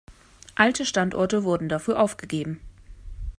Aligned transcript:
Alte 0.55 0.87
Standorte 0.87 1.43
wurden 1.43 1.69
dafür 1.69 1.99
aufgegeben. 1.99 2.59